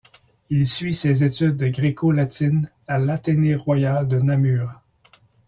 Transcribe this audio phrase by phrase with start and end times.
[0.49, 4.81] Il suit ses études de gréco-latine à l'Athénée royal de Namur.